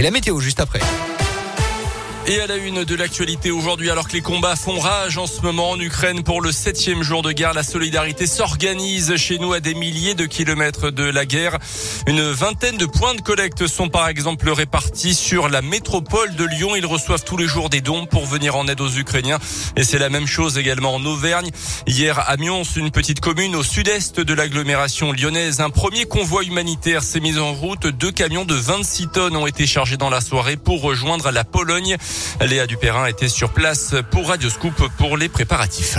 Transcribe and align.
Et 0.00 0.02
la 0.02 0.10
météo 0.10 0.40
juste 0.40 0.60
après. 0.60 0.80
Et 2.30 2.40
à 2.40 2.46
la 2.46 2.58
une 2.58 2.84
de 2.84 2.94
l'actualité 2.94 3.50
aujourd'hui, 3.50 3.90
alors 3.90 4.06
que 4.06 4.12
les 4.12 4.20
combats 4.20 4.54
font 4.54 4.78
rage 4.78 5.18
en 5.18 5.26
ce 5.26 5.40
moment 5.40 5.70
en 5.70 5.80
Ukraine 5.80 6.22
pour 6.22 6.40
le 6.40 6.52
septième 6.52 7.02
jour 7.02 7.22
de 7.22 7.32
guerre, 7.32 7.54
la 7.54 7.64
solidarité 7.64 8.28
s'organise 8.28 9.16
chez 9.16 9.40
nous 9.40 9.52
à 9.52 9.58
des 9.58 9.74
milliers 9.74 10.14
de 10.14 10.26
kilomètres 10.26 10.92
de 10.92 11.02
la 11.02 11.26
guerre. 11.26 11.58
Une 12.06 12.22
vingtaine 12.30 12.76
de 12.76 12.86
points 12.86 13.16
de 13.16 13.20
collecte 13.20 13.66
sont 13.66 13.88
par 13.88 14.06
exemple 14.06 14.48
répartis 14.48 15.16
sur 15.16 15.48
la 15.48 15.60
métropole 15.60 16.36
de 16.36 16.44
Lyon. 16.44 16.76
Ils 16.76 16.86
reçoivent 16.86 17.24
tous 17.24 17.36
les 17.36 17.48
jours 17.48 17.68
des 17.68 17.80
dons 17.80 18.06
pour 18.06 18.26
venir 18.26 18.54
en 18.54 18.68
aide 18.68 18.80
aux 18.80 18.90
Ukrainiens. 18.90 19.40
Et 19.74 19.82
c'est 19.82 19.98
la 19.98 20.08
même 20.08 20.28
chose 20.28 20.56
également 20.56 20.94
en 20.94 21.04
Auvergne. 21.04 21.50
Hier 21.88 22.16
à 22.28 22.36
Mions, 22.36 22.62
une 22.62 22.92
petite 22.92 23.18
commune 23.18 23.56
au 23.56 23.64
sud-est 23.64 24.20
de 24.20 24.34
l'agglomération 24.34 25.10
lyonnaise, 25.10 25.60
un 25.60 25.70
premier 25.70 26.04
convoi 26.04 26.44
humanitaire 26.44 27.02
s'est 27.02 27.18
mis 27.18 27.38
en 27.38 27.52
route. 27.52 27.88
Deux 27.88 28.12
camions 28.12 28.44
de 28.44 28.54
26 28.54 29.08
tonnes 29.08 29.34
ont 29.34 29.48
été 29.48 29.66
chargés 29.66 29.96
dans 29.96 30.10
la 30.10 30.20
soirée 30.20 30.56
pour 30.56 30.80
rejoindre 30.80 31.32
la 31.32 31.42
Pologne. 31.42 31.96
Léa 32.40 32.66
Dupérin 32.66 33.06
était 33.06 33.28
sur 33.28 33.50
place 33.50 33.94
pour 34.10 34.28
Radioscoop 34.28 34.88
pour 34.98 35.16
les 35.16 35.28
préparatifs. 35.28 35.98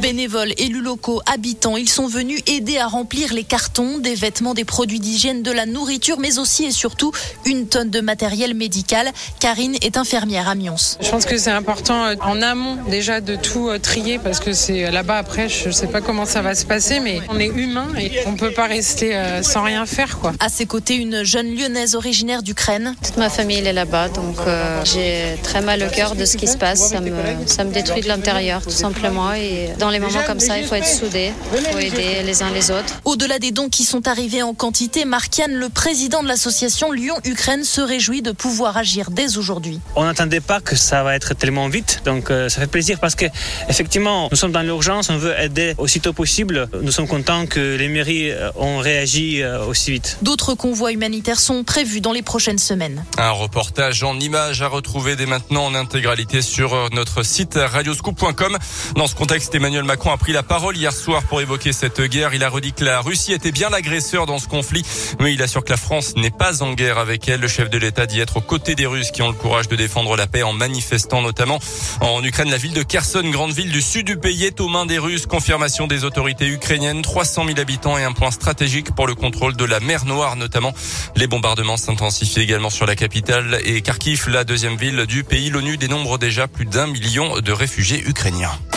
Bénévoles, 0.00 0.52
élus 0.58 0.82
locaux, 0.82 1.20
habitants, 1.32 1.76
ils 1.76 1.88
sont 1.88 2.06
venus 2.06 2.40
aider 2.46 2.78
à 2.78 2.86
remplir 2.86 3.32
les 3.32 3.44
cartons, 3.44 3.98
des 3.98 4.14
vêtements, 4.14 4.54
des 4.54 4.64
produits 4.64 5.00
d'hygiène, 5.00 5.42
de 5.42 5.50
la 5.50 5.66
nourriture, 5.66 6.18
mais 6.18 6.38
aussi 6.38 6.64
et 6.64 6.70
surtout 6.70 7.12
une 7.44 7.66
tonne 7.66 7.90
de 7.90 8.00
matériel 8.00 8.54
médical. 8.54 9.10
Karine 9.40 9.76
est 9.82 9.96
infirmière 9.96 10.48
à 10.48 10.54
Mions. 10.54 10.76
Je 11.00 11.08
pense 11.10 11.24
que 11.24 11.38
c'est 11.38 11.50
important 11.50 12.04
euh, 12.04 12.14
en 12.20 12.42
amont 12.42 12.76
déjà 12.88 13.20
de 13.20 13.36
tout 13.36 13.68
euh, 13.68 13.78
trier 13.78 14.18
parce 14.18 14.40
que 14.40 14.52
c'est 14.52 14.90
là-bas 14.90 15.18
après, 15.18 15.48
je 15.48 15.68
ne 15.68 15.72
sais 15.72 15.86
pas 15.86 16.00
comment 16.00 16.26
ça 16.26 16.42
va 16.42 16.54
se 16.54 16.66
passer, 16.66 17.00
mais 17.00 17.20
on 17.28 17.38
est 17.38 17.46
humain 17.48 17.88
et 17.98 18.20
on 18.26 18.34
peut 18.34 18.52
pas 18.52 18.66
rester 18.66 19.16
euh, 19.16 19.42
sans 19.42 19.62
rien 19.62 19.86
faire 19.86 20.18
quoi. 20.18 20.32
À 20.40 20.48
ses 20.48 20.66
côtés, 20.66 20.96
une 20.96 21.24
jeune 21.24 21.54
lyonnaise 21.54 21.94
originaire 21.94 22.42
d'Ukraine. 22.42 22.94
Toute 23.02 23.16
ma 23.16 23.30
famille 23.30 23.58
est 23.58 23.72
là-bas, 23.72 24.08
donc 24.08 24.36
j'ai 24.84 25.38
très 25.42 25.60
mal 25.60 25.82
au 25.82 25.94
cœur 25.94 26.14
de 26.14 26.24
ce 26.24 26.36
qui 26.36 26.46
se 26.46 26.56
passe. 26.56 26.90
Ça 26.90 27.00
me, 27.00 27.10
ça 27.46 27.64
me 27.64 27.72
détruit 27.72 27.85
de 27.94 28.08
l'intérieur, 28.08 28.62
tout 28.62 28.70
simplement. 28.70 29.32
Et 29.32 29.70
dans 29.78 29.90
les 29.90 29.98
moments 29.98 30.22
comme 30.26 30.40
ça, 30.40 30.58
il 30.58 30.66
faut 30.66 30.74
être 30.74 30.86
soudé, 30.86 31.32
il 31.56 31.64
faut 31.64 31.78
aider 31.78 32.22
les 32.24 32.42
uns 32.42 32.50
les 32.50 32.70
autres. 32.70 33.00
Au-delà 33.04 33.38
des 33.38 33.52
dons 33.52 33.68
qui 33.68 33.84
sont 33.84 34.08
arrivés 34.08 34.42
en 34.42 34.54
quantité, 34.54 35.04
Markian, 35.04 35.46
le 35.50 35.68
président 35.68 36.22
de 36.22 36.28
l'association 36.28 36.92
Lyon-Ukraine, 36.92 37.64
se 37.64 37.80
réjouit 37.80 38.22
de 38.22 38.32
pouvoir 38.32 38.76
agir 38.76 39.10
dès 39.10 39.36
aujourd'hui. 39.36 39.80
On 39.94 40.04
n'attendait 40.04 40.40
pas 40.40 40.60
que 40.60 40.76
ça 40.76 41.02
va 41.02 41.14
être 41.14 41.34
tellement 41.34 41.68
vite, 41.68 42.02
donc 42.04 42.30
euh, 42.30 42.48
ça 42.48 42.60
fait 42.60 42.66
plaisir 42.66 42.98
parce 43.00 43.14
que 43.14 43.26
effectivement, 43.68 44.28
nous 44.30 44.36
sommes 44.36 44.52
dans 44.52 44.62
l'urgence, 44.62 45.10
on 45.10 45.18
veut 45.18 45.38
aider 45.38 45.74
aussitôt 45.78 46.12
possible. 46.12 46.68
Nous 46.82 46.92
sommes 46.92 47.08
contents 47.08 47.46
que 47.46 47.76
les 47.76 47.88
mairies 47.88 48.30
euh, 48.30 48.50
ont 48.56 48.78
réagi 48.78 49.42
euh, 49.42 49.64
aussi 49.64 49.92
vite. 49.92 50.18
D'autres 50.22 50.54
convois 50.54 50.92
humanitaires 50.92 51.40
sont 51.40 51.64
prévus 51.64 52.00
dans 52.00 52.12
les 52.12 52.22
prochaines 52.22 52.58
semaines. 52.58 53.04
Un 53.18 53.30
reportage 53.30 54.02
en 54.02 54.18
images 54.18 54.62
à 54.62 54.68
retrouver 54.68 55.16
dès 55.16 55.26
maintenant 55.26 55.66
en 55.66 55.74
intégralité 55.74 56.42
sur 56.42 56.88
notre 56.92 57.22
site 57.22 57.56
radioscoop.com. 57.76 58.56
Dans 58.96 59.06
ce 59.06 59.14
contexte, 59.14 59.54
Emmanuel 59.54 59.84
Macron 59.84 60.10
a 60.10 60.16
pris 60.16 60.32
la 60.32 60.42
parole 60.42 60.76
hier 60.76 60.92
soir 60.92 61.22
pour 61.24 61.40
évoquer 61.42 61.72
cette 61.72 62.00
guerre. 62.00 62.32
Il 62.34 62.42
a 62.42 62.48
redit 62.48 62.72
que 62.72 62.84
la 62.84 63.00
Russie 63.00 63.32
était 63.32 63.52
bien 63.52 63.68
l'agresseur 63.68 64.24
dans 64.24 64.38
ce 64.38 64.48
conflit, 64.48 64.82
mais 65.20 65.34
il 65.34 65.42
assure 65.42 65.62
que 65.62 65.70
la 65.70 65.76
France 65.76 66.16
n'est 66.16 66.30
pas 66.30 66.62
en 66.62 66.72
guerre 66.72 66.98
avec 66.98 67.28
elle. 67.28 67.40
Le 67.40 67.48
chef 67.48 67.68
de 67.68 67.76
l'État 67.76 68.06
dit 68.06 68.18
être 68.18 68.38
aux 68.38 68.40
côtés 68.40 68.74
des 68.74 68.86
Russes 68.86 69.10
qui 69.10 69.20
ont 69.20 69.28
le 69.28 69.34
courage 69.34 69.68
de 69.68 69.76
défendre 69.76 70.16
la 70.16 70.26
paix 70.26 70.42
en 70.42 70.54
manifestant 70.54 71.20
notamment 71.20 71.58
en 72.00 72.24
Ukraine. 72.24 72.50
La 72.50 72.56
ville 72.56 72.72
de 72.72 72.82
Kherson, 72.82 73.28
grande 73.30 73.52
ville 73.52 73.70
du 73.70 73.82
sud 73.82 74.06
du 74.06 74.16
pays, 74.16 74.44
est 74.44 74.60
aux 74.60 74.68
mains 74.68 74.86
des 74.86 74.98
Russes. 74.98 75.26
Confirmation 75.26 75.86
des 75.86 76.04
autorités 76.04 76.48
ukrainiennes. 76.48 77.02
300 77.02 77.44
000 77.46 77.60
habitants 77.60 77.98
et 77.98 78.04
un 78.04 78.12
point 78.12 78.30
stratégique 78.30 78.94
pour 78.94 79.06
le 79.06 79.14
contrôle 79.14 79.54
de 79.54 79.64
la 79.64 79.80
mer 79.80 80.06
Noire 80.06 80.36
notamment. 80.36 80.72
Les 81.14 81.26
bombardements 81.26 81.76
s'intensifient 81.76 82.40
également 82.40 82.70
sur 82.70 82.86
la 82.86 82.96
capitale 82.96 83.60
et 83.64 83.82
Kharkiv, 83.82 84.28
la 84.30 84.44
deuxième 84.44 84.76
ville 84.76 85.04
du 85.06 85.24
pays. 85.24 85.50
L'ONU 85.50 85.76
dénombre 85.76 86.18
déjà 86.18 86.48
plus 86.48 86.64
d'un 86.64 86.86
million 86.86 87.40
de 87.40 87.52
réfugiés 87.52 87.65
ukrainiens. 88.06 88.75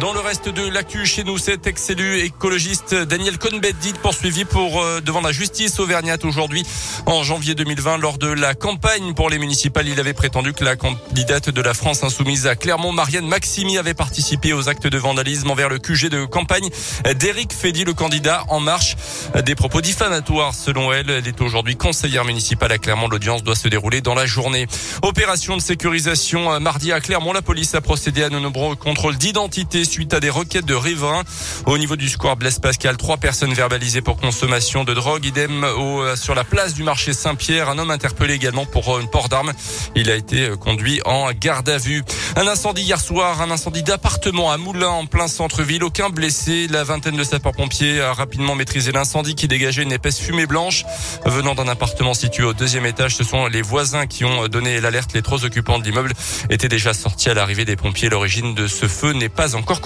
Dans 0.00 0.12
le 0.12 0.20
reste 0.20 0.48
de 0.48 0.68
l'actu 0.68 1.04
chez 1.06 1.24
nous, 1.24 1.38
cet 1.38 1.66
ex-élu 1.66 2.20
écologiste 2.20 2.94
Daniel 2.94 3.36
Cohn-Bendit 3.36 3.94
poursuivi 4.00 4.44
pour 4.44 4.80
euh, 4.80 5.00
devant 5.00 5.20
la 5.20 5.32
justice 5.32 5.80
auvergnate 5.80 6.24
aujourd'hui 6.24 6.64
en 7.06 7.24
janvier 7.24 7.56
2020 7.56 7.98
lors 7.98 8.16
de 8.16 8.28
la 8.28 8.54
campagne 8.54 9.14
pour 9.14 9.28
les 9.28 9.38
municipales. 9.38 9.88
Il 9.88 9.98
avait 9.98 10.12
prétendu 10.12 10.52
que 10.52 10.62
la 10.62 10.76
candidate 10.76 11.50
de 11.50 11.60
la 11.60 11.74
France 11.74 12.04
insoumise 12.04 12.46
à 12.46 12.54
Clermont, 12.54 12.92
Marianne 12.92 13.26
Maximi, 13.26 13.76
avait 13.76 13.94
participé 13.94 14.52
aux 14.52 14.68
actes 14.68 14.86
de 14.86 14.98
vandalisme 14.98 15.50
envers 15.50 15.68
le 15.68 15.80
QG 15.80 16.10
de 16.10 16.26
campagne 16.26 16.68
d'Éric 17.16 17.52
Fédy, 17.52 17.82
le 17.82 17.94
candidat 17.94 18.44
En 18.50 18.60
Marche. 18.60 18.96
Des 19.44 19.56
propos 19.56 19.80
diffamatoires 19.80 20.54
selon 20.54 20.92
elle. 20.92 21.10
Elle 21.10 21.26
est 21.26 21.40
aujourd'hui 21.40 21.74
conseillère 21.74 22.24
municipale 22.24 22.70
à 22.70 22.78
Clermont. 22.78 23.08
L'audience 23.08 23.42
doit 23.42 23.56
se 23.56 23.66
dérouler 23.66 24.00
dans 24.00 24.14
la 24.14 24.26
journée. 24.26 24.68
Opération 25.02 25.56
de 25.56 25.62
sécurisation 25.62 26.52
euh, 26.52 26.60
mardi 26.60 26.92
à 26.92 27.00
Clermont. 27.00 27.32
La 27.32 27.42
police 27.42 27.74
a 27.74 27.80
procédé 27.80 28.22
à 28.22 28.30
de 28.30 28.38
nombreux 28.38 28.76
contrôles 28.76 29.16
d'identité 29.16 29.87
suite 29.88 30.14
à 30.14 30.20
des 30.20 30.30
requêtes 30.30 30.66
de 30.66 30.74
riverains. 30.74 31.24
Au 31.66 31.78
niveau 31.78 31.96
du 31.96 32.08
square 32.08 32.36
Blaise 32.36 32.58
Pascal, 32.58 32.96
trois 32.96 33.16
personnes 33.16 33.54
verbalisées 33.54 34.02
pour 34.02 34.18
consommation 34.18 34.84
de 34.84 34.94
drogue. 34.94 35.24
Idem 35.24 35.64
au, 35.64 36.02
euh, 36.02 36.16
sur 36.16 36.34
la 36.34 36.44
place 36.44 36.74
du 36.74 36.82
marché 36.82 37.12
Saint-Pierre. 37.12 37.68
Un 37.70 37.78
homme 37.78 37.90
interpellé 37.90 38.34
également 38.34 38.66
pour 38.66 38.96
euh, 38.96 39.00
une 39.00 39.08
port 39.08 39.28
d'armes. 39.28 39.52
Il 39.96 40.10
a 40.10 40.16
été 40.16 40.50
euh, 40.50 40.56
conduit 40.56 41.00
en 41.04 41.32
garde 41.32 41.68
à 41.68 41.78
vue. 41.78 42.04
Un 42.36 42.46
incendie 42.46 42.82
hier 42.82 43.00
soir, 43.00 43.40
un 43.40 43.50
incendie 43.50 43.82
d'appartement 43.82 44.52
à 44.52 44.58
Moulins 44.58 44.88
en 44.88 45.06
plein 45.06 45.28
centre-ville. 45.28 45.82
Aucun 45.82 46.10
blessé. 46.10 46.68
La 46.68 46.84
vingtaine 46.84 47.16
de 47.16 47.24
sapeurs-pompiers 47.24 48.00
a 48.00 48.12
rapidement 48.12 48.54
maîtrisé 48.54 48.92
l'incendie 48.92 49.34
qui 49.34 49.48
dégageait 49.48 49.82
une 49.82 49.92
épaisse 49.92 50.20
fumée 50.20 50.46
blanche 50.46 50.84
venant 51.24 51.54
d'un 51.54 51.68
appartement 51.68 52.14
situé 52.14 52.44
au 52.44 52.52
deuxième 52.52 52.86
étage. 52.86 53.16
Ce 53.16 53.24
sont 53.24 53.46
les 53.46 53.62
voisins 53.62 54.06
qui 54.06 54.24
ont 54.24 54.48
donné 54.48 54.80
l'alerte. 54.80 55.12
Les 55.14 55.22
trois 55.22 55.44
occupants 55.44 55.78
de 55.78 55.84
l'immeuble 55.84 56.12
étaient 56.50 56.68
déjà 56.68 56.92
sortis 56.92 57.30
à 57.30 57.34
l'arrivée 57.34 57.64
des 57.64 57.76
pompiers. 57.76 58.08
L'origine 58.08 58.54
de 58.54 58.66
ce 58.66 58.86
feu 58.86 59.12
n'est 59.12 59.28
pas 59.28 59.54
encore 59.54 59.77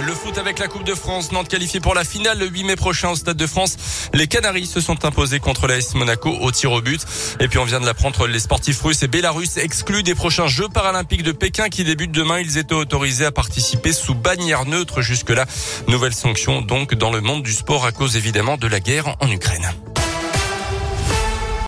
Le 0.00 0.14
foot 0.14 0.38
avec 0.38 0.58
la 0.58 0.68
Coupe 0.68 0.84
de 0.84 0.94
France, 0.94 1.32
Nantes 1.32 1.48
qualifié 1.48 1.78
pour 1.78 1.94
la 1.94 2.02
finale 2.02 2.38
le 2.38 2.46
8 2.46 2.64
mai 2.64 2.76
prochain 2.76 3.10
au 3.10 3.14
Stade 3.14 3.36
de 3.36 3.46
France. 3.46 3.76
Les 4.14 4.26
Canaries 4.26 4.66
se 4.66 4.80
sont 4.80 5.04
imposés 5.04 5.38
contre 5.38 5.66
l'AS 5.66 5.94
Monaco 5.94 6.30
au 6.40 6.50
tir 6.50 6.72
au 6.72 6.80
but. 6.80 7.04
Et 7.40 7.48
puis 7.48 7.58
on 7.58 7.64
vient 7.64 7.78
de 7.78 7.84
l'apprendre, 7.86 8.26
les 8.26 8.40
sportifs 8.40 8.80
russes 8.80 9.02
et 9.02 9.08
bélarusses 9.08 9.58
exclus 9.58 10.02
des 10.02 10.14
prochains 10.14 10.48
Jeux 10.48 10.68
paralympiques 10.68 11.22
de 11.22 11.32
Pékin 11.32 11.68
qui 11.68 11.84
débutent 11.84 12.12
demain. 12.12 12.40
Ils 12.40 12.56
étaient 12.56 12.74
autorisés 12.74 13.26
à 13.26 13.32
participer 13.32 13.92
sous 13.92 14.14
bannière 14.14 14.64
neutre 14.64 15.02
jusque-là. 15.02 15.44
Nouvelle 15.88 16.14
sanction 16.14 16.62
donc 16.62 16.94
dans 16.94 17.12
le 17.12 17.20
monde 17.20 17.42
du 17.42 17.52
sport 17.52 17.84
à 17.84 17.92
cause 17.92 18.16
évidemment 18.16 18.56
de 18.56 18.66
la 18.66 18.80
guerre 18.80 19.16
en 19.20 19.30
Ukraine. 19.30 19.70